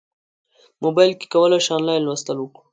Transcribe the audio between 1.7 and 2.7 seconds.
انلاین لوستل وکړو.